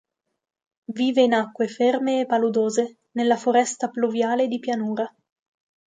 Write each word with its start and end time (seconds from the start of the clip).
Vive 0.99 1.21
in 1.27 1.33
acque 1.35 1.67
ferme 1.67 2.21
e 2.21 2.25
paludose 2.25 3.01
nella 3.11 3.37
foresta 3.37 3.89
pluviale 3.89 4.47
di 4.47 4.57
pianura. 4.57 5.07